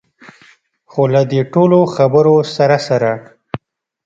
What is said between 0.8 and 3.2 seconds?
خو له دې ټولو خبرو سره سره.